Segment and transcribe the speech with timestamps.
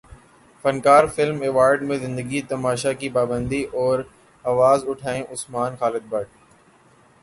[0.65, 4.01] فنکار film award میں زندگی تماشا کی پابندی پر
[4.45, 6.27] اواز اٹھائیں عثمان خالد بٹ